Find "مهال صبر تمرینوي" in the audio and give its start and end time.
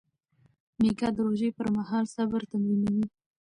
1.75-3.05